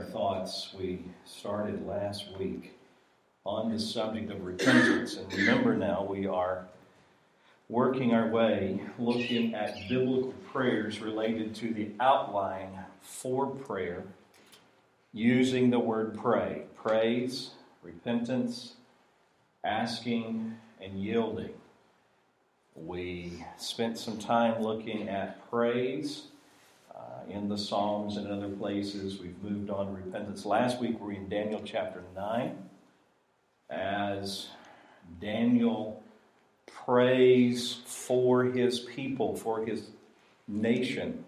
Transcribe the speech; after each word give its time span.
our 0.00 0.06
thoughts. 0.06 0.74
We 0.78 1.04
started 1.26 1.86
last 1.86 2.26
week 2.38 2.72
on 3.44 3.70
the 3.70 3.78
subject 3.78 4.30
of 4.30 4.44
repentance. 4.44 5.16
And 5.16 5.30
remember 5.32 5.76
now, 5.76 6.04
we 6.04 6.26
are 6.26 6.66
working 7.68 8.14
our 8.14 8.28
way 8.28 8.80
looking 8.98 9.54
at 9.54 9.76
biblical 9.88 10.32
prayers 10.52 11.00
related 11.00 11.54
to 11.56 11.74
the 11.74 11.90
outline 12.00 12.78
for 13.02 13.46
prayer 13.46 14.04
using 15.12 15.70
the 15.70 15.78
word 15.78 16.16
pray 16.18 16.62
praise, 16.76 17.50
repentance, 17.82 18.72
asking, 19.64 20.56
and 20.80 20.98
yielding. 20.98 21.52
We 22.74 23.44
spent 23.58 23.98
some 23.98 24.16
time 24.16 24.62
looking 24.62 25.10
at 25.10 25.50
praise 25.50 26.28
Uh, 27.20 27.30
in 27.30 27.48
the 27.48 27.58
Psalms 27.58 28.16
and 28.16 28.28
other 28.28 28.48
places. 28.48 29.18
We've 29.20 29.40
moved 29.42 29.70
on 29.70 29.86
to 29.86 29.92
repentance. 29.92 30.44
Last 30.44 30.80
week 30.80 31.00
we 31.00 31.06
were 31.06 31.12
in 31.12 31.28
Daniel 31.28 31.60
chapter 31.64 32.02
9 32.14 32.56
as 33.68 34.48
Daniel 35.20 36.02
prays 36.66 37.78
for 37.86 38.44
his 38.44 38.80
people, 38.80 39.36
for 39.36 39.64
his 39.64 39.90
nation. 40.46 41.24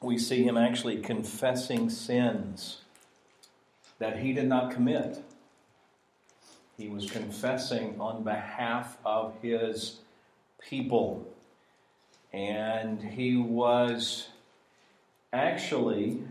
We 0.00 0.18
see 0.18 0.42
him 0.42 0.56
actually 0.56 0.98
confessing 0.98 1.90
sins 1.90 2.80
that 3.98 4.18
he 4.18 4.32
did 4.32 4.48
not 4.48 4.70
commit. 4.70 5.22
He 6.76 6.88
was 6.88 7.10
confessing 7.10 8.00
on 8.00 8.24
behalf 8.24 8.96
of 9.04 9.34
his 9.42 9.98
people. 10.58 11.29
And 12.32 13.02
he 13.02 13.36
was 13.36 14.28
actually 15.32 16.22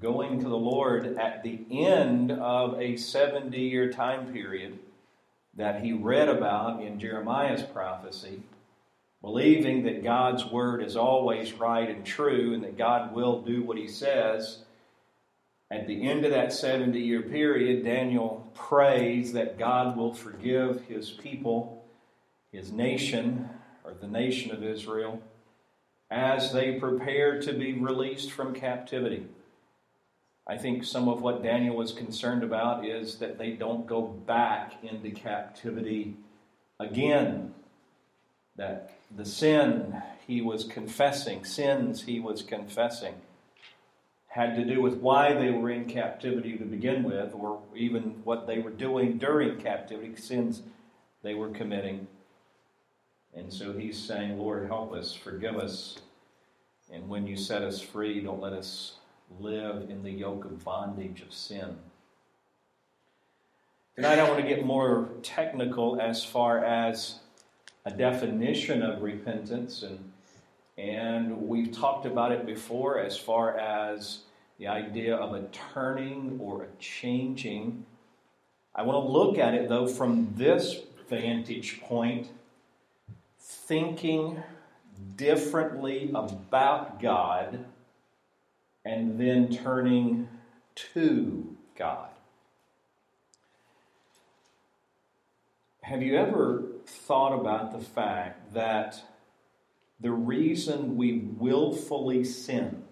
going 0.00 0.40
to 0.40 0.48
the 0.48 0.56
Lord 0.56 1.18
at 1.18 1.42
the 1.42 1.60
end 1.70 2.32
of 2.32 2.80
a 2.80 2.96
70 2.96 3.58
year 3.58 3.92
time 3.92 4.32
period 4.32 4.78
that 5.56 5.82
he 5.82 5.92
read 5.92 6.28
about 6.28 6.82
in 6.82 6.98
Jeremiah's 6.98 7.62
prophecy, 7.62 8.42
believing 9.20 9.84
that 9.84 10.02
God's 10.02 10.44
word 10.44 10.82
is 10.82 10.96
always 10.96 11.52
right 11.52 11.88
and 11.88 12.04
true 12.04 12.54
and 12.54 12.64
that 12.64 12.78
God 12.78 13.14
will 13.14 13.42
do 13.42 13.62
what 13.62 13.76
he 13.76 13.88
says. 13.88 14.58
At 15.70 15.86
the 15.86 16.08
end 16.08 16.24
of 16.24 16.32
that 16.32 16.52
70 16.52 16.98
year 16.98 17.22
period, 17.22 17.84
Daniel 17.84 18.50
prays 18.54 19.32
that 19.34 19.58
God 19.58 19.96
will 19.96 20.14
forgive 20.14 20.82
his 20.82 21.10
people, 21.10 21.84
his 22.50 22.72
nation, 22.72 23.48
or 23.90 23.94
the 24.00 24.06
nation 24.06 24.50
of 24.50 24.62
Israel, 24.62 25.20
as 26.10 26.52
they 26.52 26.78
prepare 26.78 27.40
to 27.40 27.52
be 27.52 27.72
released 27.72 28.30
from 28.30 28.54
captivity. 28.54 29.26
I 30.46 30.56
think 30.56 30.84
some 30.84 31.08
of 31.08 31.22
what 31.22 31.42
Daniel 31.42 31.76
was 31.76 31.92
concerned 31.92 32.42
about 32.42 32.84
is 32.84 33.16
that 33.16 33.38
they 33.38 33.50
don't 33.50 33.86
go 33.86 34.02
back 34.02 34.72
into 34.82 35.10
captivity 35.10 36.16
again. 36.78 37.54
That 38.56 38.98
the 39.16 39.24
sin 39.24 40.02
he 40.26 40.42
was 40.42 40.64
confessing, 40.64 41.44
sins 41.44 42.02
he 42.02 42.18
was 42.18 42.42
confessing, 42.42 43.14
had 44.28 44.56
to 44.56 44.64
do 44.64 44.80
with 44.80 44.94
why 44.94 45.34
they 45.34 45.50
were 45.50 45.70
in 45.70 45.86
captivity 45.86 46.56
to 46.56 46.64
begin 46.64 47.04
with, 47.04 47.32
or 47.34 47.60
even 47.76 48.20
what 48.24 48.46
they 48.46 48.58
were 48.58 48.70
doing 48.70 49.18
during 49.18 49.60
captivity, 49.60 50.16
sins 50.16 50.62
they 51.22 51.34
were 51.34 51.50
committing. 51.50 52.08
And 53.34 53.52
so 53.52 53.72
he's 53.72 53.98
saying, 53.98 54.38
Lord, 54.38 54.66
help 54.66 54.92
us, 54.92 55.14
forgive 55.14 55.56
us. 55.56 55.98
And 56.92 57.08
when 57.08 57.26
you 57.26 57.36
set 57.36 57.62
us 57.62 57.80
free, 57.80 58.20
don't 58.20 58.40
let 58.40 58.52
us 58.52 58.94
live 59.38 59.88
in 59.88 60.02
the 60.02 60.10
yoke 60.10 60.44
of 60.44 60.64
bondage 60.64 61.22
of 61.22 61.32
sin. 61.32 61.76
Tonight, 63.94 64.18
I 64.18 64.28
want 64.28 64.40
to 64.40 64.48
get 64.48 64.64
more 64.64 65.08
technical 65.22 66.00
as 66.00 66.24
far 66.24 66.64
as 66.64 67.20
a 67.84 67.90
definition 67.90 68.82
of 68.82 69.02
repentance, 69.02 69.82
and, 69.82 70.12
and 70.76 71.48
we've 71.48 71.72
talked 71.72 72.06
about 72.06 72.32
it 72.32 72.46
before 72.46 72.98
as 72.98 73.16
far 73.16 73.58
as 73.58 74.20
the 74.58 74.66
idea 74.66 75.14
of 75.16 75.34
a 75.34 75.42
turning 75.72 76.38
or 76.42 76.64
a 76.64 76.66
changing. 76.78 77.84
I 78.74 78.82
want 78.82 79.04
to 79.04 79.12
look 79.12 79.38
at 79.38 79.54
it, 79.54 79.68
though, 79.68 79.86
from 79.86 80.32
this 80.36 80.80
vantage 81.08 81.80
point 81.80 82.28
thinking 83.40 84.42
differently 85.16 86.10
about 86.14 87.00
God 87.00 87.64
and 88.84 89.18
then 89.18 89.50
turning 89.50 90.28
to 90.74 91.56
God. 91.76 92.10
Have 95.82 96.02
you 96.02 96.16
ever 96.16 96.64
thought 96.86 97.32
about 97.32 97.72
the 97.72 97.84
fact 97.84 98.52
that 98.54 99.02
the 99.98 100.12
reason 100.12 100.96
we 100.96 101.18
willfully 101.18 102.24
sin 102.24 102.84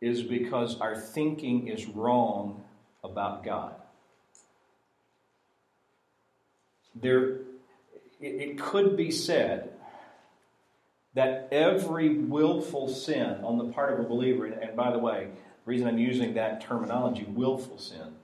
is 0.00 0.22
because 0.22 0.80
our 0.80 0.96
thinking 0.96 1.68
is 1.68 1.86
wrong 1.86 2.64
about 3.04 3.44
God? 3.44 3.81
There, 6.94 7.38
it 8.20 8.58
could 8.58 8.96
be 8.96 9.10
said 9.10 9.72
that 11.14 11.48
every 11.52 12.16
willful 12.18 12.88
sin 12.88 13.38
on 13.42 13.58
the 13.58 13.72
part 13.72 13.92
of 13.92 14.00
a 14.00 14.08
believer, 14.08 14.46
and 14.46 14.76
by 14.76 14.90
the 14.90 14.98
way, 14.98 15.28
the 15.64 15.70
reason 15.70 15.86
I'm 15.86 15.98
using 15.98 16.34
that 16.34 16.60
terminology, 16.60 17.24
willful 17.24 17.78
sin, 17.78 18.14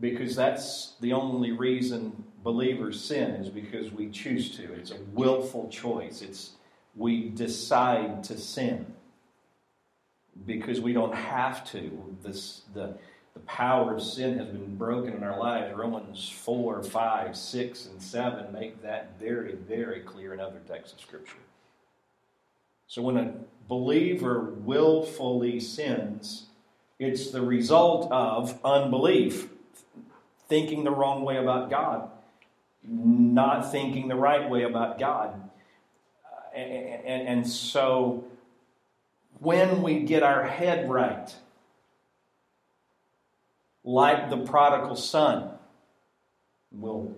because 0.00 0.34
that's 0.34 0.94
the 1.00 1.12
only 1.12 1.52
reason 1.52 2.24
believers 2.42 3.02
sin 3.02 3.30
is 3.32 3.48
because 3.48 3.90
we 3.92 4.10
choose 4.10 4.56
to. 4.56 4.72
It's 4.74 4.90
a 4.90 4.98
willful 5.12 5.68
choice. 5.68 6.22
It's 6.22 6.52
we 6.96 7.28
decide 7.30 8.24
to 8.24 8.38
sin 8.38 8.86
because 10.46 10.80
we 10.80 10.92
don't 10.92 11.14
have 11.14 11.64
to. 11.72 12.16
This 12.22 12.62
the 12.74 12.98
the 13.34 13.40
power 13.40 13.94
of 13.94 14.02
sin 14.02 14.38
has 14.38 14.46
been 14.46 14.76
broken 14.76 15.12
in 15.12 15.24
our 15.24 15.38
lives. 15.38 15.76
Romans 15.76 16.28
4, 16.28 16.84
5, 16.84 17.36
6, 17.36 17.86
and 17.86 18.00
7 18.00 18.52
make 18.52 18.80
that 18.82 19.18
very, 19.18 19.54
very 19.54 20.00
clear 20.00 20.32
in 20.32 20.40
other 20.40 20.60
texts 20.68 20.94
of 20.94 21.00
Scripture. 21.00 21.38
So 22.86 23.02
when 23.02 23.16
a 23.16 23.34
believer 23.68 24.54
willfully 24.58 25.58
sins, 25.58 26.46
it's 27.00 27.32
the 27.32 27.42
result 27.42 28.10
of 28.12 28.58
unbelief, 28.64 29.48
thinking 30.48 30.84
the 30.84 30.92
wrong 30.92 31.24
way 31.24 31.36
about 31.36 31.70
God, 31.70 32.08
not 32.84 33.72
thinking 33.72 34.06
the 34.06 34.14
right 34.14 34.48
way 34.48 34.62
about 34.62 34.98
God. 34.98 35.50
And, 36.54 36.70
and, 36.70 37.28
and 37.28 37.48
so 37.48 38.24
when 39.40 39.82
we 39.82 40.04
get 40.04 40.22
our 40.22 40.44
head 40.44 40.88
right, 40.88 41.34
like 43.84 44.30
the 44.30 44.38
prodigal 44.38 44.96
son, 44.96 45.50
we'll 46.72 47.14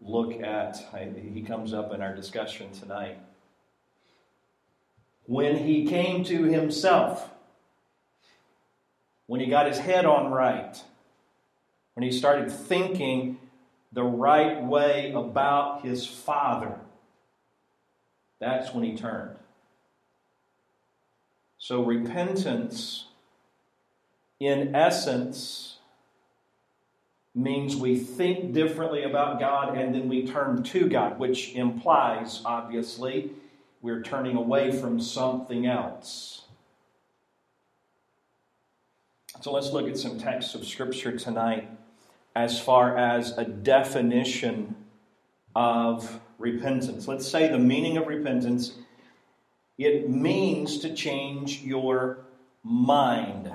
look 0.00 0.42
at, 0.42 0.76
he 1.16 1.42
comes 1.42 1.72
up 1.72 1.92
in 1.94 2.02
our 2.02 2.14
discussion 2.14 2.72
tonight 2.72 3.18
when 5.30 5.58
he 5.58 5.86
came 5.86 6.24
to 6.24 6.42
himself, 6.42 7.30
when 9.28 9.40
he 9.40 9.46
got 9.46 9.68
his 9.68 9.78
head 9.78 10.04
on 10.04 10.32
right, 10.32 10.82
when 11.94 12.02
he 12.02 12.10
started 12.10 12.50
thinking 12.50 13.38
the 13.92 14.02
right 14.02 14.60
way 14.60 15.12
about 15.12 15.84
his 15.84 16.04
father, 16.04 16.74
that's 18.40 18.74
when 18.74 18.82
he 18.82 18.96
turned. 18.96 19.36
So, 21.58 21.84
repentance, 21.84 23.04
in 24.40 24.74
essence, 24.74 25.69
means 27.34 27.76
we 27.76 27.96
think 27.98 28.52
differently 28.52 29.04
about 29.04 29.38
God 29.38 29.76
and 29.76 29.94
then 29.94 30.08
we 30.08 30.26
turn 30.26 30.62
to 30.64 30.88
God, 30.88 31.18
which 31.18 31.54
implies, 31.54 32.42
obviously, 32.44 33.30
we're 33.82 34.02
turning 34.02 34.36
away 34.36 34.72
from 34.72 35.00
something 35.00 35.66
else. 35.66 36.44
So 39.40 39.52
let's 39.52 39.70
look 39.70 39.88
at 39.88 39.96
some 39.96 40.18
texts 40.18 40.54
of 40.54 40.66
Scripture 40.66 41.16
tonight 41.16 41.70
as 42.34 42.60
far 42.60 42.96
as 42.96 43.36
a 43.38 43.44
definition 43.44 44.74
of 45.54 46.20
repentance. 46.38 47.08
Let's 47.08 47.26
say 47.26 47.48
the 47.48 47.58
meaning 47.58 47.96
of 47.96 48.06
repentance 48.06 48.74
it 49.78 50.10
means 50.10 50.80
to 50.80 50.94
change 50.94 51.62
your 51.62 52.18
mind. 52.62 53.50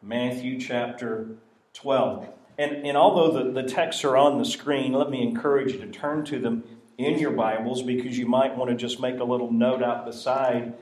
Matthew 0.00 0.58
chapter 0.58 1.28
12. 1.74 2.28
And, 2.58 2.86
and 2.86 2.96
although 2.96 3.44
the, 3.44 3.62
the 3.62 3.68
texts 3.68 4.04
are 4.04 4.16
on 4.16 4.38
the 4.38 4.44
screen, 4.44 4.92
let 4.92 5.10
me 5.10 5.22
encourage 5.22 5.72
you 5.72 5.78
to 5.80 5.88
turn 5.88 6.24
to 6.26 6.38
them 6.38 6.64
in 6.98 7.18
your 7.18 7.32
Bibles 7.32 7.82
because 7.82 8.16
you 8.16 8.26
might 8.26 8.56
want 8.56 8.70
to 8.70 8.76
just 8.76 9.00
make 9.00 9.18
a 9.20 9.24
little 9.24 9.52
note 9.52 9.82
out 9.82 10.06
beside 10.06 10.72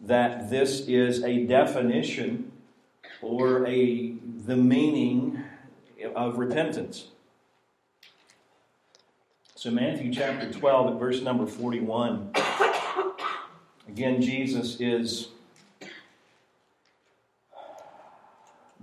that 0.00 0.50
this 0.50 0.80
is 0.86 1.22
a 1.24 1.44
definition 1.44 2.52
or 3.22 3.66
a 3.66 4.14
the 4.46 4.56
meaning 4.56 5.42
of 6.14 6.38
repentance. 6.38 7.08
So 9.54 9.70
Matthew 9.70 10.12
chapter 10.12 10.52
12 10.52 10.94
at 10.94 11.00
verse 11.00 11.22
number 11.22 11.46
41 11.46 12.32
again 13.88 14.20
Jesus 14.20 14.78
is 14.78 15.28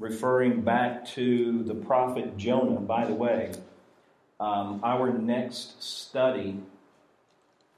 referring 0.01 0.62
back 0.62 1.06
to 1.06 1.63
the 1.63 1.75
prophet 1.75 2.36
Jonah 2.36 2.80
by 2.80 3.06
the 3.06 3.13
way 3.13 3.51
um, 4.39 4.80
our 4.83 5.13
next 5.13 5.81
study 5.83 6.59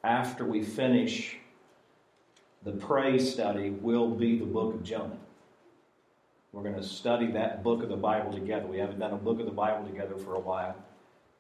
after 0.04 0.46
we 0.46 0.64
finish 0.64 1.38
the 2.64 2.72
pray 2.72 3.20
study 3.20 3.72
will 3.72 4.10
be 4.10 4.40
the 4.40 4.46
book 4.46 4.74
of 4.74 4.84
Jonah. 4.84 5.18
We're 6.54 6.64
going 6.64 6.76
to 6.76 6.84
study 6.84 7.28
that 7.32 7.62
book 7.62 7.84
of 7.84 7.90
the 7.90 7.98
Bible 7.98 8.32
together. 8.32 8.68
We 8.68 8.78
haven't 8.78 9.00
done 9.00 9.12
a 9.12 9.18
book 9.18 9.42
of 9.42 9.46
the 9.46 9.52
Bible 9.52 9.86
together 9.86 10.16
for 10.16 10.36
a 10.36 10.40
while. 10.40 10.76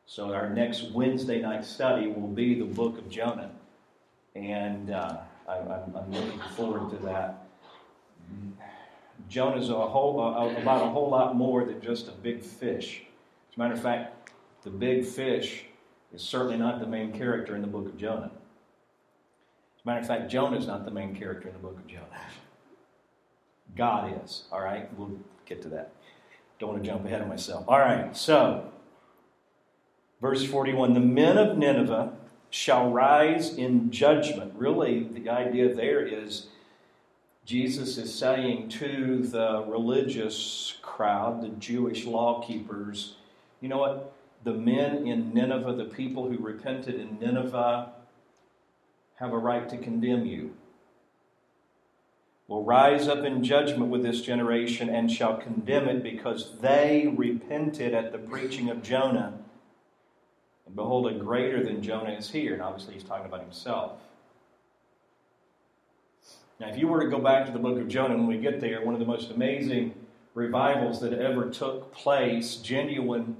So 0.05 0.33
our 0.33 0.49
next 0.49 0.91
Wednesday 0.91 1.39
night 1.39 1.63
study 1.63 2.07
will 2.07 2.27
be 2.27 2.59
the 2.59 2.65
book 2.65 2.97
of 2.97 3.09
Jonah. 3.09 3.51
And 4.35 4.89
uh, 4.89 5.19
I, 5.47 5.57
am 5.59 6.11
looking 6.11 6.39
forward 6.57 6.89
to 6.89 6.97
that. 7.05 7.47
Jonah's 9.29 9.69
a 9.69 9.73
whole, 9.73 10.19
about 10.57 10.83
a 10.83 10.89
whole 10.89 11.09
lot 11.09 11.35
more 11.35 11.65
than 11.65 11.81
just 11.81 12.07
a 12.07 12.11
big 12.11 12.41
fish. 12.41 13.03
As 13.49 13.57
a 13.57 13.59
matter 13.59 13.73
of 13.73 13.81
fact, 13.81 14.31
the 14.63 14.69
big 14.69 15.05
fish 15.05 15.65
is 16.13 16.21
certainly 16.21 16.57
not 16.57 16.79
the 16.79 16.87
main 16.87 17.11
character 17.11 17.55
in 17.55 17.61
the 17.61 17.67
book 17.67 17.87
of 17.87 17.97
Jonah. 17.97 18.31
As 19.75 19.83
a 19.83 19.87
matter 19.87 19.99
of 19.99 20.07
fact, 20.07 20.31
Jonah 20.31 20.57
is 20.57 20.67
not 20.67 20.85
the 20.85 20.91
main 20.91 21.15
character 21.15 21.47
in 21.47 21.53
the 21.53 21.59
book 21.59 21.77
of 21.77 21.87
Jonah. 21.87 22.07
God 23.75 24.21
is. 24.23 24.43
All 24.51 24.61
right, 24.61 24.87
we'll 24.97 25.17
get 25.45 25.61
to 25.63 25.69
that. 25.69 25.91
Don't 26.59 26.73
want 26.73 26.83
to 26.83 26.89
jump 26.89 27.05
ahead 27.05 27.21
of 27.21 27.27
myself. 27.27 27.65
All 27.67 27.79
right, 27.79 28.15
so, 28.15 28.71
verse 30.21 30.45
41 30.45 30.93
The 30.93 30.99
men 30.99 31.37
of 31.37 31.57
Nineveh 31.57 32.13
shall 32.49 32.91
rise 32.91 33.55
in 33.55 33.91
judgment. 33.91 34.53
Really, 34.55 35.03
the 35.03 35.29
idea 35.29 35.73
there 35.73 36.05
is 36.05 36.47
Jesus 37.45 37.97
is 37.97 38.13
saying 38.13 38.69
to 38.69 39.19
the 39.23 39.63
religious 39.67 40.77
crowd, 40.81 41.41
the 41.41 41.49
Jewish 41.49 42.05
law 42.05 42.41
keepers, 42.45 43.15
you 43.59 43.67
know 43.67 43.77
what? 43.77 44.13
The 44.43 44.53
men 44.53 45.07
in 45.07 45.33
Nineveh, 45.33 45.73
the 45.73 45.85
people 45.85 46.29
who 46.29 46.37
repented 46.37 46.95
in 46.95 47.19
Nineveh, 47.19 47.91
have 49.15 49.33
a 49.33 49.37
right 49.37 49.67
to 49.69 49.77
condemn 49.77 50.25
you. 50.25 50.55
Will 52.47 52.63
rise 52.63 53.07
up 53.07 53.23
in 53.23 53.43
judgment 53.43 53.89
with 53.89 54.03
this 54.03 54.21
generation 54.21 54.89
and 54.89 55.11
shall 55.11 55.37
condemn 55.37 55.87
it 55.87 56.03
because 56.03 56.59
they 56.59 57.13
repented 57.15 57.93
at 57.93 58.11
the 58.11 58.17
preaching 58.17 58.69
of 58.69 58.83
Jonah. 58.83 59.39
And 60.65 60.75
behold, 60.75 61.07
a 61.07 61.13
greater 61.13 61.63
than 61.63 61.81
Jonah 61.81 62.11
is 62.11 62.31
here. 62.31 62.53
And 62.53 62.61
obviously, 62.61 62.95
he's 62.95 63.03
talking 63.03 63.25
about 63.25 63.41
himself. 63.41 63.93
Now, 66.63 66.69
if 66.69 66.77
you 66.77 66.87
were 66.87 67.01
to 67.03 67.09
go 67.09 67.19
back 67.19 67.45
to 67.47 67.51
the 67.51 67.59
book 67.59 67.77
of 67.77 67.89
Jonah, 67.89 68.15
when 68.15 68.27
we 68.27 68.37
get 68.37 68.61
there, 68.61 68.85
one 68.85 68.93
of 68.93 68.99
the 69.01 69.05
most 69.05 69.31
amazing 69.31 69.93
revivals 70.33 71.01
that 71.01 71.11
ever 71.11 71.49
took 71.49 71.93
place, 71.93 72.55
genuine 72.55 73.35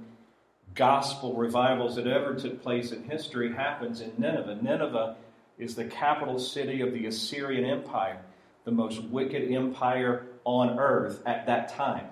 gospel 0.74 1.34
revivals 1.34 1.96
that 1.96 2.06
ever 2.06 2.34
took 2.34 2.62
place 2.62 2.92
in 2.92 3.02
history, 3.04 3.54
happens 3.54 4.02
in 4.02 4.12
Nineveh. 4.18 4.58
Nineveh 4.60 5.16
is 5.58 5.74
the 5.74 5.86
capital 5.86 6.38
city 6.38 6.82
of 6.82 6.92
the 6.92 7.06
Assyrian 7.06 7.64
Empire, 7.64 8.20
the 8.66 8.72
most 8.72 9.02
wicked 9.04 9.50
empire 9.50 10.26
on 10.44 10.78
earth 10.78 11.22
at 11.24 11.46
that 11.46 11.70
time, 11.70 12.08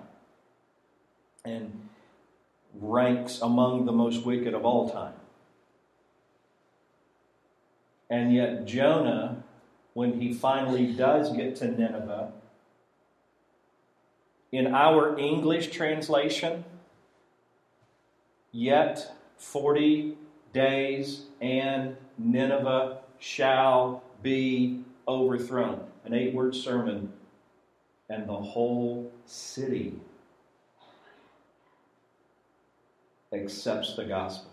and 1.45 1.89
ranks 2.81 3.39
among 3.39 3.85
the 3.85 3.91
most 3.91 4.25
wicked 4.25 4.55
of 4.55 4.65
all 4.65 4.89
time. 4.89 5.13
And 8.09 8.33
yet, 8.33 8.65
Jonah, 8.65 9.43
when 9.93 10.19
he 10.19 10.33
finally 10.33 10.93
does 10.93 11.35
get 11.35 11.55
to 11.57 11.67
Nineveh, 11.67 12.31
in 14.51 14.67
our 14.67 15.17
English 15.17 15.71
translation, 15.71 16.63
yet 18.51 19.15
40 19.37 20.15
days 20.53 21.23
and 21.41 21.97
Nineveh 22.17 22.99
shall 23.19 24.03
be 24.21 24.83
overthrown. 25.07 25.87
An 26.05 26.13
eight 26.13 26.33
word 26.33 26.53
sermon, 26.55 27.11
and 28.09 28.27
the 28.27 28.35
whole 28.35 29.11
city 29.25 29.93
accepts 33.33 33.95
the 33.95 34.03
gospel. 34.05 34.51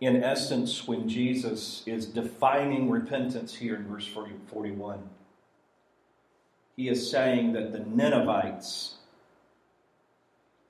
In 0.00 0.22
essence, 0.22 0.86
when 0.86 1.08
Jesus 1.08 1.82
is 1.86 2.06
defining 2.06 2.90
repentance 2.90 3.54
here 3.54 3.76
in 3.76 3.86
verse 3.86 4.06
40, 4.06 4.32
41, 4.48 5.08
he 6.76 6.88
is 6.88 7.10
saying 7.10 7.52
that 7.52 7.72
the 7.72 7.78
Ninevites 7.78 8.94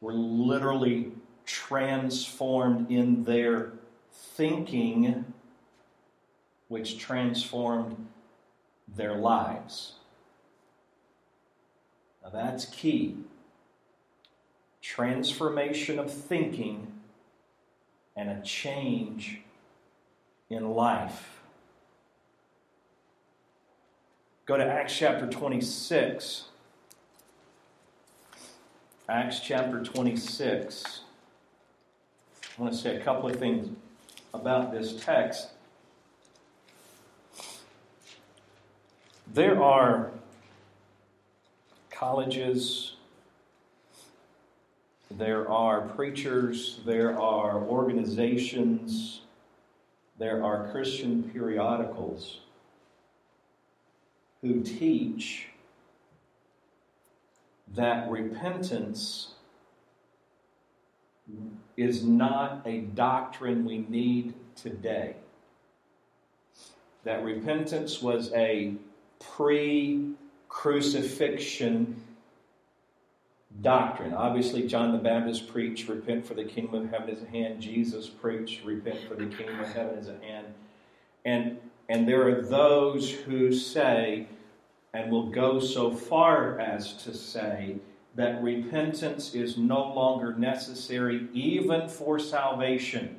were 0.00 0.12
literally 0.12 1.12
transformed 1.46 2.90
in 2.90 3.24
their 3.24 3.72
thinking, 4.12 5.24
which 6.68 6.98
transformed 6.98 8.06
their 8.86 9.16
lives. 9.16 9.94
Now 12.22 12.30
that's 12.30 12.66
key. 12.66 13.16
Transformation 14.82 15.98
of 15.98 16.12
thinking 16.12 16.93
and 18.16 18.30
a 18.30 18.40
change 18.42 19.40
in 20.50 20.70
life. 20.70 21.40
Go 24.46 24.56
to 24.56 24.64
Acts 24.64 24.96
chapter 24.96 25.26
26. 25.26 26.44
Acts 29.08 29.40
chapter 29.40 29.82
26. 29.82 31.00
I 32.56 32.62
want 32.62 32.74
to 32.74 32.78
say 32.78 32.96
a 32.96 33.00
couple 33.00 33.28
of 33.28 33.36
things 33.36 33.68
about 34.32 34.72
this 34.72 35.02
text. 35.02 35.48
There 39.32 39.62
are 39.62 40.10
colleges, 41.90 42.93
there 45.16 45.48
are 45.50 45.82
preachers, 45.82 46.80
there 46.84 47.18
are 47.18 47.62
organizations, 47.62 49.20
there 50.18 50.44
are 50.44 50.70
Christian 50.70 51.22
periodicals 51.22 52.40
who 54.42 54.62
teach 54.62 55.48
that 57.74 58.10
repentance 58.10 59.34
is 61.76 62.04
not 62.04 62.62
a 62.64 62.80
doctrine 62.80 63.64
we 63.64 63.78
need 63.88 64.34
today. 64.54 65.16
That 67.04 67.24
repentance 67.24 68.00
was 68.02 68.32
a 68.32 68.74
pre 69.18 70.12
crucifixion 70.48 72.03
doctrine. 73.60 74.12
Obviously, 74.12 74.66
John 74.66 74.92
the 74.92 74.98
Baptist 74.98 75.48
preached, 75.48 75.88
Repent 75.88 76.26
for 76.26 76.34
the 76.34 76.44
kingdom 76.44 76.84
of 76.84 76.90
heaven 76.90 77.10
is 77.10 77.22
at 77.22 77.28
hand. 77.28 77.60
Jesus 77.60 78.08
preached, 78.08 78.64
Repent 78.64 79.08
for 79.08 79.14
the 79.14 79.26
kingdom 79.26 79.60
of 79.60 79.72
heaven 79.72 79.98
is 79.98 80.08
at 80.08 80.22
hand. 80.22 80.46
And, 81.24 81.58
and 81.88 82.08
there 82.08 82.28
are 82.28 82.42
those 82.42 83.10
who 83.10 83.52
say, 83.52 84.26
and 84.92 85.10
will 85.10 85.30
go 85.30 85.58
so 85.60 85.90
far 85.90 86.58
as 86.60 86.94
to 87.04 87.14
say, 87.14 87.76
that 88.14 88.42
repentance 88.42 89.34
is 89.34 89.56
no 89.56 89.92
longer 89.92 90.34
necessary 90.34 91.28
even 91.32 91.88
for 91.88 92.18
salvation. 92.18 93.16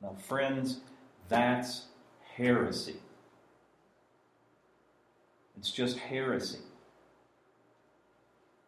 Now, 0.00 0.16
friends, 0.18 0.80
that's 1.28 1.86
heresy. 2.34 2.96
It's 5.56 5.70
just 5.70 5.96
heresy. 5.96 6.58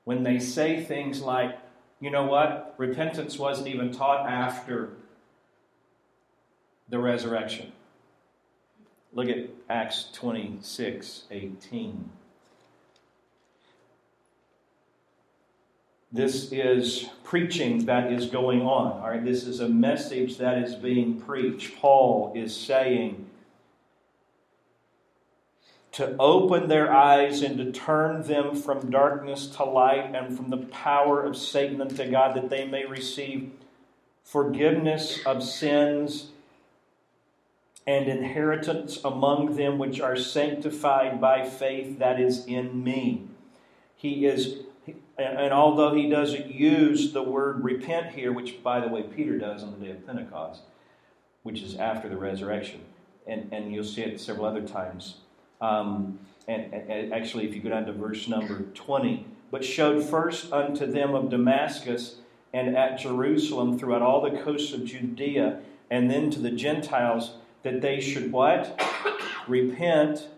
When 0.04 0.22
they 0.22 0.38
say 0.38 0.82
things 0.82 1.22
like, 1.22 1.58
you 2.00 2.10
know 2.10 2.24
what, 2.24 2.74
repentance 2.76 3.38
wasn't 3.38 3.68
even 3.68 3.92
taught 3.92 4.28
after 4.28 4.90
the 6.88 6.98
resurrection. 6.98 7.72
Look 9.12 9.28
at 9.28 9.48
Acts 9.70 10.08
26 10.12 11.24
18. 11.30 12.10
this 16.14 16.52
is 16.52 17.08
preaching 17.24 17.86
that 17.86 18.12
is 18.12 18.26
going 18.26 18.62
on. 18.62 19.00
All 19.02 19.10
right, 19.10 19.24
this 19.24 19.44
is 19.44 19.58
a 19.58 19.68
message 19.68 20.38
that 20.38 20.58
is 20.58 20.76
being 20.76 21.20
preached. 21.20 21.76
Paul 21.76 22.32
is 22.36 22.56
saying 22.56 23.26
to 25.94 26.16
open 26.18 26.68
their 26.68 26.92
eyes 26.92 27.40
and 27.40 27.56
to 27.56 27.70
turn 27.70 28.22
them 28.22 28.56
from 28.56 28.90
darkness 28.90 29.46
to 29.46 29.64
light 29.64 30.12
and 30.12 30.36
from 30.36 30.50
the 30.50 30.56
power 30.56 31.22
of 31.22 31.36
Satan 31.36 31.80
unto 31.80 32.10
God, 32.10 32.34
that 32.34 32.50
they 32.50 32.66
may 32.66 32.84
receive 32.84 33.52
forgiveness 34.24 35.20
of 35.24 35.44
sins 35.44 36.32
and 37.86 38.08
inheritance 38.08 38.98
among 39.04 39.54
them 39.54 39.78
which 39.78 40.00
are 40.00 40.16
sanctified 40.16 41.20
by 41.20 41.48
faith 41.48 42.00
that 42.00 42.18
is 42.18 42.44
in 42.46 42.82
me. 42.82 43.28
He 43.94 44.26
is, 44.26 44.64
and 45.16 45.52
although 45.52 45.94
he 45.94 46.10
doesn't 46.10 46.52
use 46.52 47.12
the 47.12 47.22
word 47.22 47.62
repent 47.62 48.16
here, 48.16 48.32
which 48.32 48.64
by 48.64 48.80
the 48.80 48.88
way 48.88 49.04
Peter 49.04 49.38
does 49.38 49.62
on 49.62 49.78
the 49.78 49.86
day 49.86 49.92
of 49.92 50.04
Pentecost, 50.04 50.62
which 51.44 51.62
is 51.62 51.76
after 51.76 52.08
the 52.08 52.16
resurrection, 52.16 52.80
and, 53.28 53.48
and 53.52 53.72
you'll 53.72 53.84
see 53.84 54.02
it 54.02 54.20
several 54.20 54.46
other 54.46 54.66
times. 54.66 55.18
Um, 55.64 56.18
and, 56.46 56.72
and 56.74 57.12
actually, 57.14 57.46
if 57.46 57.54
you 57.54 57.62
go 57.62 57.70
down 57.70 57.86
to 57.86 57.92
verse 57.92 58.28
number 58.28 58.62
20, 58.74 59.26
but 59.50 59.64
showed 59.64 60.04
first 60.04 60.52
unto 60.52 60.86
them 60.86 61.14
of 61.14 61.30
Damascus 61.30 62.16
and 62.52 62.76
at 62.76 62.98
Jerusalem 62.98 63.78
throughout 63.78 64.02
all 64.02 64.20
the 64.20 64.42
coasts 64.42 64.72
of 64.74 64.84
Judea, 64.84 65.60
and 65.90 66.10
then 66.10 66.30
to 66.30 66.40
the 66.40 66.50
Gentiles 66.50 67.36
that 67.62 67.80
they 67.80 68.00
should 68.00 68.30
what? 68.30 68.80
Repent 69.48 70.28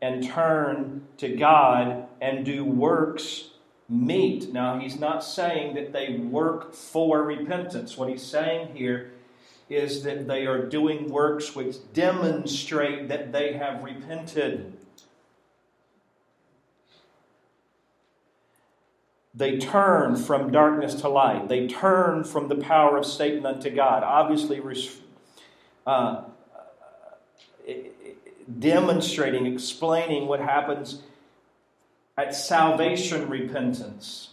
and 0.00 0.22
turn 0.24 1.06
to 1.16 1.34
God 1.34 2.06
and 2.20 2.44
do 2.44 2.64
works 2.64 3.50
meet. 3.88 4.52
Now, 4.52 4.78
he's 4.78 4.98
not 4.98 5.24
saying 5.24 5.74
that 5.74 5.92
they 5.92 6.16
work 6.16 6.74
for 6.74 7.22
repentance. 7.22 7.96
What 7.96 8.08
he's 8.08 8.22
saying 8.22 8.76
here 8.76 9.12
is 9.68 10.04
that 10.04 10.28
they 10.28 10.46
are 10.46 10.64
doing 10.66 11.08
works 11.10 11.54
which 11.54 11.76
demonstrate 11.92 13.08
that 13.08 13.32
they 13.32 13.54
have 13.54 13.82
repented. 13.82 14.75
They 19.36 19.58
turn 19.58 20.16
from 20.16 20.50
darkness 20.50 20.94
to 21.02 21.10
light. 21.10 21.48
They 21.48 21.66
turn 21.66 22.24
from 22.24 22.48
the 22.48 22.56
power 22.56 22.96
of 22.96 23.04
Satan 23.04 23.44
unto 23.44 23.68
God. 23.68 24.02
Obviously, 24.02 24.62
uh, 25.86 26.22
demonstrating, 28.58 29.44
explaining 29.46 30.26
what 30.26 30.40
happens 30.40 31.02
at 32.16 32.34
salvation 32.34 33.28
repentance. 33.28 34.30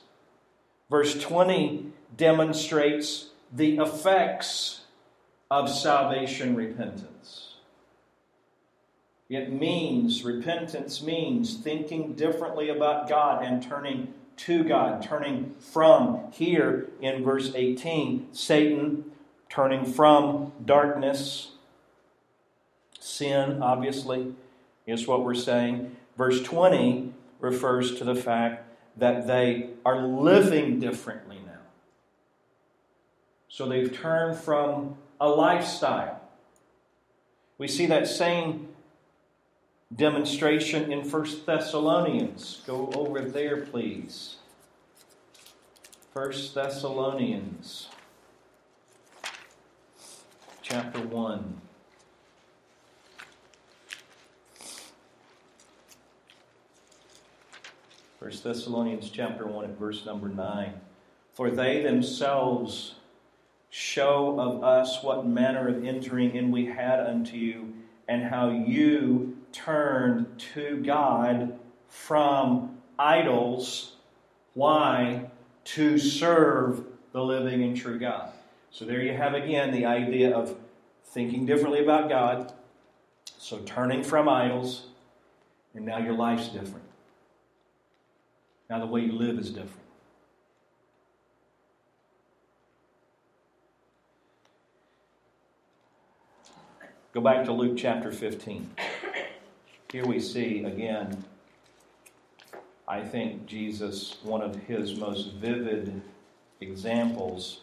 Verse 0.89 1.19
20 1.21 1.91
demonstrates 2.15 3.29
the 3.51 3.77
effects 3.79 4.81
of 5.51 5.69
salvation 5.69 6.55
repentance. 6.55 7.55
It 9.27 9.51
means, 9.51 10.23
repentance 10.23 11.01
means 11.01 11.57
thinking 11.57 12.13
differently 12.13 12.69
about 12.69 13.09
God 13.09 13.43
and 13.43 13.61
turning 13.61 14.13
to 14.37 14.63
God, 14.63 15.01
turning 15.01 15.55
from. 15.59 16.31
Here 16.31 16.89
in 17.01 17.23
verse 17.23 17.51
18, 17.53 18.29
Satan 18.33 19.05
turning 19.49 19.85
from 19.85 20.51
darkness 20.65 21.53
Sin, 23.03 23.61
obviously, 23.61 24.33
is 24.87 25.05
what 25.05 25.25
we're 25.25 25.35
saying. 25.35 25.93
Verse 26.17 26.41
20 26.41 27.11
refers 27.41 27.95
to 27.95 28.05
the 28.05 28.15
fact 28.15 28.65
that 28.95 29.27
they 29.27 29.71
are 29.85 30.07
living 30.07 30.79
differently 30.79 31.37
now. 31.45 31.59
So 33.49 33.67
they've 33.67 33.93
turned 33.93 34.37
from 34.37 34.95
a 35.19 35.27
lifestyle. 35.27 36.21
We 37.57 37.67
see 37.67 37.87
that 37.87 38.07
same 38.07 38.69
demonstration 39.95 40.91
in 40.91 41.09
1 41.09 41.27
Thessalonians. 41.45 42.61
Go 42.65 42.89
over 42.95 43.21
there, 43.21 43.57
please. 43.57 44.37
1 46.13 46.31
Thessalonians 46.53 47.89
chapter 50.61 50.99
1. 50.99 51.61
First 58.19 58.43
Thessalonians 58.43 59.09
chapter 59.09 59.45
1 59.45 59.65
at 59.65 59.77
verse 59.77 60.05
number 60.05 60.29
9. 60.29 60.73
For 61.33 61.51
they 61.51 61.81
themselves 61.81 62.95
show 63.69 64.39
of 64.39 64.63
us 64.63 65.03
what 65.03 65.25
manner 65.25 65.67
of 65.67 65.83
entering 65.83 66.35
in 66.35 66.51
we 66.51 66.67
had 66.67 66.99
unto 66.99 67.35
you, 67.35 67.73
and 68.07 68.23
how 68.23 68.49
you 68.49 69.37
turned 69.51 70.39
to 70.53 70.81
God 70.85 71.57
from 71.87 72.77
idols. 72.97 73.95
Why? 74.53 75.29
To 75.65 75.97
serve 75.97 76.85
the 77.11 77.23
living 77.23 77.63
and 77.63 77.75
true 77.75 77.99
God. 77.99 78.29
So 78.71 78.85
there 78.85 79.01
you 79.01 79.13
have 79.13 79.33
again 79.33 79.71
the 79.71 79.85
idea 79.85 80.35
of 80.35 80.55
thinking 81.05 81.45
differently 81.45 81.83
about 81.83 82.09
God. 82.09 82.53
So 83.37 83.59
turning 83.59 84.03
from 84.03 84.27
idols, 84.27 84.87
and 85.73 85.85
now 85.85 85.99
your 85.99 86.13
life's 86.13 86.47
different. 86.47 86.85
Now, 88.69 88.79
the 88.79 88.85
way 88.85 89.01
you 89.01 89.11
live 89.11 89.37
is 89.37 89.49
different. 89.49 89.82
Go 97.13 97.21
back 97.21 97.45
to 97.45 97.51
Luke 97.51 97.77
chapter 97.77 98.11
15. 98.11 98.71
Here 99.91 100.03
we 100.03 100.19
see 100.19 100.63
again, 100.63 101.23
I 102.87 103.01
think 103.01 103.45
Jesus, 103.45 104.15
one 104.23 104.41
of 104.41 104.55
his 104.55 104.95
most 104.95 105.33
vivid 105.33 106.01
examples 106.59 107.59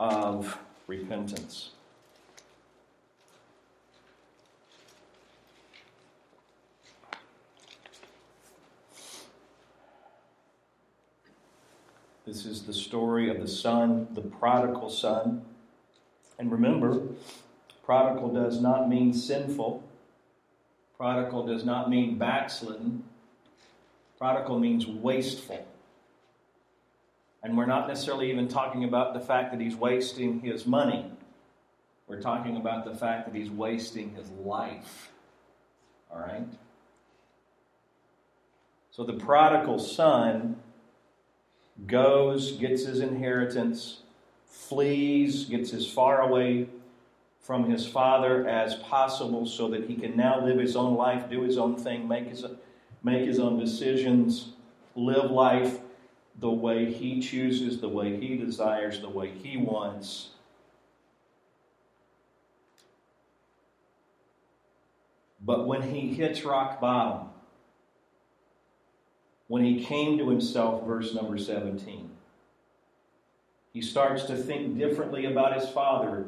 of 0.00 0.58
repentance. 0.88 1.70
This 12.26 12.44
is 12.44 12.62
the 12.62 12.74
story 12.74 13.30
of 13.30 13.40
the 13.40 13.46
son, 13.46 14.08
the 14.14 14.20
prodigal 14.20 14.90
son. 14.90 15.44
And 16.40 16.50
remember, 16.50 17.02
prodigal 17.82 18.32
does 18.32 18.60
not 18.60 18.88
mean 18.88 19.12
sinful. 19.12 19.82
Prodigal 20.96 21.46
does 21.46 21.64
not 21.64 21.90
mean 21.90 22.18
backslidden. 22.18 23.04
Prodigal 24.18 24.58
means 24.58 24.86
wasteful. 24.86 25.66
And 27.42 27.56
we're 27.56 27.66
not 27.66 27.88
necessarily 27.88 28.30
even 28.30 28.46
talking 28.46 28.84
about 28.84 29.14
the 29.14 29.20
fact 29.20 29.50
that 29.50 29.60
he's 29.60 29.74
wasting 29.74 30.40
his 30.40 30.64
money. 30.64 31.10
We're 32.06 32.20
talking 32.20 32.56
about 32.56 32.84
the 32.84 32.94
fact 32.94 33.26
that 33.26 33.34
he's 33.34 33.50
wasting 33.50 34.14
his 34.14 34.30
life. 34.30 35.10
All 36.12 36.20
right? 36.20 36.46
So 38.92 39.02
the 39.02 39.14
prodigal 39.14 39.78
son 39.78 40.56
goes, 41.86 42.52
gets 42.52 42.84
his 42.84 43.00
inheritance, 43.00 44.02
flees, 44.46 45.46
gets 45.46 45.72
as 45.72 45.86
far 45.86 46.20
away 46.20 46.68
from 47.42 47.68
his 47.68 47.86
father 47.86 48.46
as 48.48 48.76
possible 48.76 49.44
so 49.44 49.68
that 49.68 49.84
he 49.84 49.96
can 49.96 50.16
now 50.16 50.42
live 50.44 50.58
his 50.58 50.76
own 50.76 50.94
life, 50.94 51.28
do 51.28 51.42
his 51.42 51.58
own 51.58 51.76
thing, 51.76 52.06
make 52.06 52.28
his, 52.28 52.44
make 53.02 53.26
his 53.26 53.40
own 53.40 53.58
decisions, 53.58 54.52
live 54.94 55.30
life 55.30 55.80
the 56.38 56.50
way 56.50 56.90
he 56.90 57.20
chooses, 57.20 57.80
the 57.80 57.88
way 57.88 58.18
he 58.18 58.36
desires, 58.36 59.00
the 59.00 59.08
way 59.08 59.30
he 59.30 59.56
wants. 59.56 60.30
But 65.44 65.66
when 65.66 65.82
he 65.82 66.14
hits 66.14 66.44
rock 66.44 66.80
bottom, 66.80 67.28
when 69.48 69.64
he 69.64 69.84
came 69.84 70.16
to 70.18 70.30
himself, 70.30 70.86
verse 70.86 71.12
number 71.12 71.36
17. 71.36 72.08
He 73.72 73.82
starts 73.82 74.24
to 74.24 74.36
think 74.36 74.78
differently 74.78 75.26
about 75.26 75.58
his 75.58 75.68
father, 75.68 76.26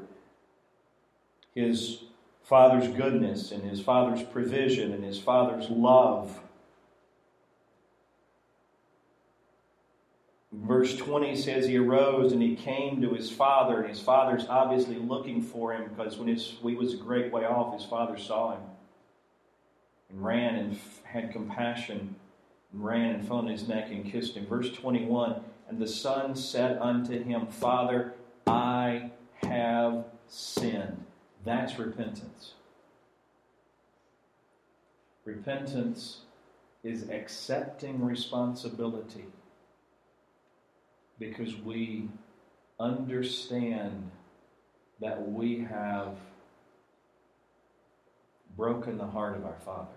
his 1.54 2.02
father's 2.42 2.88
goodness, 2.88 3.52
and 3.52 3.62
his 3.62 3.80
father's 3.80 4.22
provision, 4.22 4.92
and 4.92 5.04
his 5.04 5.18
father's 5.18 5.70
love. 5.70 6.40
Verse 10.52 10.96
20 10.96 11.34
says 11.36 11.66
he 11.66 11.76
arose 11.76 12.32
and 12.32 12.40
he 12.40 12.54
came 12.54 13.02
to 13.02 13.10
his 13.10 13.30
father, 13.30 13.80
and 13.80 13.88
his 13.88 14.00
father's 14.00 14.46
obviously 14.48 14.96
looking 14.96 15.42
for 15.42 15.72
him 15.72 15.88
because 15.88 16.16
when 16.16 16.28
his, 16.28 16.54
he 16.62 16.74
was 16.74 16.94
a 16.94 16.98
great 16.98 17.32
way 17.32 17.44
off, 17.44 17.74
his 17.74 17.84
father 17.84 18.16
saw 18.16 18.52
him 18.52 18.62
and 20.10 20.24
ran 20.24 20.54
and 20.56 20.78
had 21.02 21.32
compassion 21.32 22.14
and 22.72 22.84
ran 22.84 23.16
and 23.16 23.26
fell 23.26 23.38
on 23.38 23.48
his 23.48 23.66
neck 23.66 23.88
and 23.90 24.10
kissed 24.10 24.34
him. 24.34 24.46
Verse 24.46 24.70
21 24.70 25.40
And 25.68 25.78
the 25.78 25.88
son 25.88 26.36
said 26.36 26.78
unto 26.78 27.22
him, 27.22 27.46
Father, 27.46 28.14
I 28.46 29.10
have 29.42 30.04
sinned. 30.28 31.04
That's 31.44 31.78
repentance. 31.78 32.52
Repentance 35.24 36.20
is 36.82 37.08
accepting 37.10 38.04
responsibility 38.04 39.24
because 41.18 41.56
we 41.56 42.08
understand 42.78 44.10
that 45.00 45.30
we 45.30 45.60
have 45.60 46.16
broken 48.56 48.98
the 48.98 49.06
heart 49.06 49.36
of 49.36 49.44
our 49.44 49.58
Father. 49.64 49.88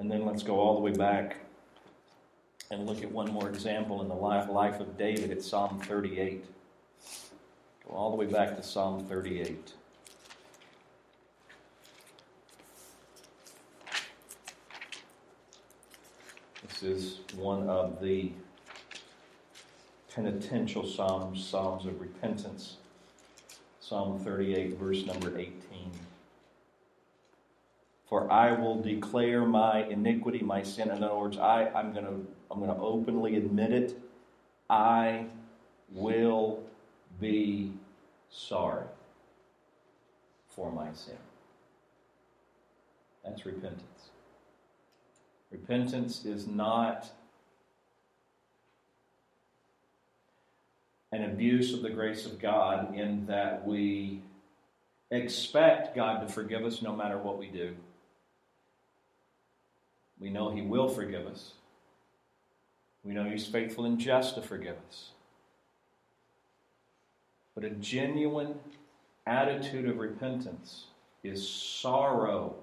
And 0.00 0.10
then 0.10 0.24
let's 0.24 0.42
go 0.42 0.58
all 0.58 0.76
the 0.76 0.80
way 0.80 0.92
back 0.92 1.36
and 2.70 2.86
look 2.86 3.02
at 3.02 3.12
one 3.12 3.30
more 3.30 3.50
example 3.50 4.00
in 4.00 4.08
the 4.08 4.14
life, 4.14 4.80
of 4.80 4.96
David 4.96 5.30
at 5.30 5.42
Psalm 5.42 5.78
38. 5.78 6.42
Go 7.86 7.94
all 7.94 8.10
the 8.10 8.16
way 8.16 8.24
back 8.24 8.56
to 8.56 8.62
Psalm 8.62 9.04
38. 9.04 9.74
This 16.66 16.82
is 16.82 17.18
one 17.36 17.68
of 17.68 18.00
the 18.00 18.32
penitential 20.14 20.86
psalms, 20.86 21.44
psalms 21.44 21.84
of 21.84 22.00
repentance. 22.00 22.76
Psalm 23.80 24.18
38, 24.18 24.78
verse 24.78 25.04
number 25.04 25.36
18. 25.36 25.52
For 28.10 28.30
I 28.30 28.50
will 28.50 28.82
declare 28.82 29.46
my 29.46 29.84
iniquity, 29.84 30.40
my 30.40 30.64
sin. 30.64 30.90
In 30.90 31.04
other 31.04 31.16
words, 31.16 31.38
I, 31.38 31.68
I'm 31.68 31.92
going 31.92 32.04
to 32.04 32.26
I'm 32.50 32.58
going 32.58 32.74
to 32.74 32.82
openly 32.82 33.36
admit 33.36 33.72
it. 33.72 33.96
I 34.68 35.26
will 35.92 36.64
be 37.20 37.72
sorry 38.28 38.86
for 40.48 40.72
my 40.72 40.92
sin. 40.92 41.14
That's 43.24 43.46
repentance. 43.46 44.10
Repentance 45.52 46.24
is 46.24 46.48
not 46.48 47.10
an 51.12 51.24
abuse 51.24 51.72
of 51.72 51.82
the 51.82 51.90
grace 51.90 52.26
of 52.26 52.40
God 52.40 52.92
in 52.96 53.26
that 53.26 53.64
we 53.64 54.22
expect 55.12 55.94
God 55.94 56.26
to 56.26 56.32
forgive 56.32 56.64
us 56.64 56.82
no 56.82 56.94
matter 56.94 57.18
what 57.18 57.38
we 57.38 57.46
do. 57.46 57.76
We 60.20 60.28
know 60.28 60.50
He 60.50 60.60
will 60.60 60.88
forgive 60.88 61.26
us. 61.26 61.54
We 63.02 63.14
know 63.14 63.24
He's 63.24 63.46
faithful 63.46 63.86
and 63.86 63.98
just 63.98 64.34
to 64.34 64.42
forgive 64.42 64.76
us. 64.88 65.10
But 67.54 67.64
a 67.64 67.70
genuine 67.70 68.54
attitude 69.26 69.88
of 69.88 69.98
repentance 69.98 70.84
is 71.24 71.48
sorrow. 71.48 72.56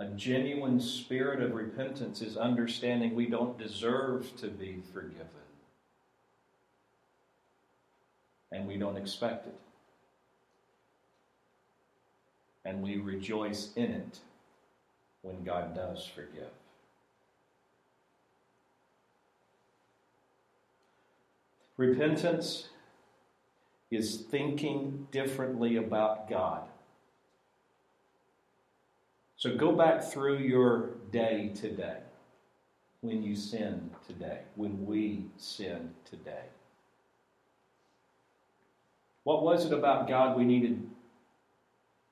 A 0.00 0.06
genuine 0.06 0.80
spirit 0.80 1.42
of 1.42 1.54
repentance 1.54 2.20
is 2.20 2.36
understanding 2.36 3.14
we 3.14 3.26
don't 3.26 3.58
deserve 3.58 4.36
to 4.36 4.48
be 4.48 4.80
forgiven. 4.92 5.26
And 8.52 8.66
we 8.66 8.76
don't 8.76 8.96
expect 8.96 9.46
it. 9.46 9.58
And 12.64 12.82
we 12.82 12.96
rejoice 12.96 13.70
in 13.76 13.90
it 13.90 14.20
when 15.22 15.44
God 15.44 15.74
does 15.74 16.06
forgive. 16.06 16.50
Repentance 21.76 22.68
is 23.90 24.16
thinking 24.16 25.06
differently 25.10 25.76
about 25.76 26.28
God. 26.28 26.62
So 29.36 29.56
go 29.56 29.72
back 29.72 30.02
through 30.02 30.38
your 30.38 30.90
day 31.12 31.52
today 31.54 31.98
when 33.00 33.22
you 33.22 33.36
sin 33.36 33.90
today, 34.06 34.40
when 34.56 34.84
we 34.84 35.26
sin 35.36 35.94
today. 36.04 36.46
What 39.22 39.44
was 39.44 39.64
it 39.64 39.72
about 39.72 40.08
God 40.08 40.36
we 40.36 40.44
needed 40.44 40.90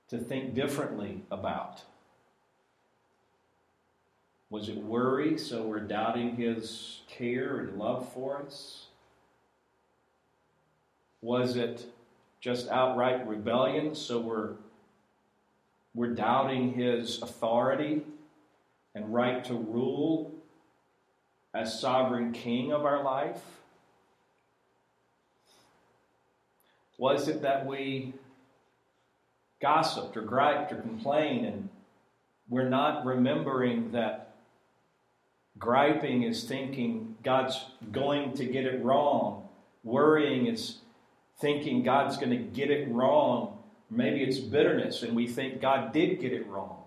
to 0.09 0.19
think 0.19 0.55
differently 0.55 1.23
about? 1.31 1.83
Was 4.57 4.71
it 4.71 4.79
worry, 4.79 5.37
so 5.37 5.65
we're 5.65 5.81
doubting 5.81 6.35
His 6.35 7.03
care 7.09 7.59
and 7.59 7.77
love 7.77 8.11
for 8.15 8.39
us? 8.39 8.87
Was 11.21 11.57
it 11.57 11.85
just 12.41 12.67
outright 12.71 13.29
rebellion? 13.29 13.95
So 13.95 14.19
we're, 14.19 14.53
we're 15.95 16.15
doubting 16.15 16.73
his 16.73 17.21
authority 17.21 18.01
and 18.95 19.13
right 19.13 19.45
to 19.45 19.53
rule 19.53 20.33
as 21.53 21.79
sovereign 21.79 22.33
king 22.33 22.73
of 22.73 22.87
our 22.87 23.05
life? 23.05 23.43
Was 26.97 27.29
it 27.29 27.43
that 27.43 27.67
we 27.67 28.15
gossiped 29.61 30.17
or 30.17 30.23
griped 30.23 30.73
or 30.73 30.77
complained 30.77 31.45
and 31.45 31.69
we're 32.49 32.71
not 32.71 33.05
remembering 33.05 33.93
that 33.93 34.26
griping 35.59 36.23
is 36.23 36.45
thinking 36.45 37.17
God's 37.23 37.67
going 37.93 38.35
to 38.35 38.45
get 38.45 38.65
it 38.65 38.85
wrong? 38.85 39.49
Worrying 39.85 40.47
is 40.47 40.79
thinking 41.39 41.83
God's 41.83 42.17
going 42.17 42.31
to 42.31 42.37
get 42.37 42.71
it 42.71 42.89
wrong. 42.91 43.59
Maybe 43.91 44.23
it's 44.23 44.39
bitterness 44.39 45.03
and 45.03 45.15
we 45.15 45.27
think 45.27 45.61
God 45.61 45.93
did 45.93 46.21
get 46.21 46.33
it 46.33 46.47
wrong. 46.47 46.83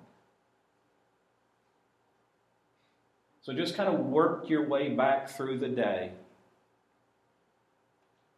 So 3.41 3.53
just 3.53 3.75
kind 3.75 3.89
of 3.89 4.01
work 4.01 4.49
your 4.49 4.67
way 4.67 4.89
back 4.89 5.29
through 5.29 5.59
the 5.59 5.69
day 5.69 6.11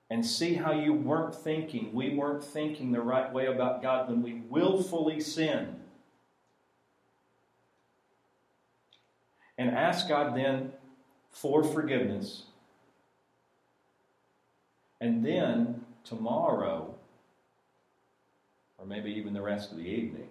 and 0.10 0.26
see 0.26 0.56
how 0.56 0.74
you 0.74 0.94
weren't 0.94 1.34
thinking. 1.34 1.92
We 1.94 2.16
weren't 2.16 2.44
thinking 2.44 2.92
the 2.92 3.02
right 3.02 3.32
way 3.32 3.48
about 3.48 3.82
God 3.82 4.10
when 4.10 4.22
we 4.22 4.42
willfully 4.50 5.20
sin. 5.20 5.78
And 9.62 9.78
ask 9.78 10.08
God 10.08 10.36
then 10.36 10.72
for 11.30 11.64
forgiveness. 11.64 12.46
And 15.00 15.24
then 15.24 15.86
tomorrow, 16.04 16.96
or 18.80 18.86
maybe 18.88 19.12
even 19.12 19.36
the 19.36 19.42
rest 19.44 19.72
of 19.72 19.78
the 19.78 19.84
evening, 19.84 20.30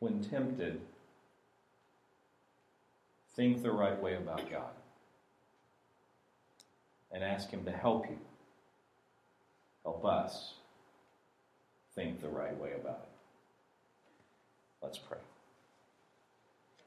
when 0.00 0.22
tempted, 0.22 0.82
think 3.34 3.62
the 3.62 3.72
right 3.72 3.98
way 4.02 4.16
about 4.16 4.50
God 4.50 4.74
and 7.10 7.24
ask 7.24 7.48
Him 7.48 7.64
to 7.64 7.72
help 7.72 8.04
you, 8.10 8.18
help 9.82 10.04
us 10.04 10.56
think 11.94 12.20
the 12.20 12.28
right 12.28 12.60
way 12.60 12.72
about 12.78 13.08
it. 13.08 13.18
Let's 14.82 14.98
pray. 14.98 15.20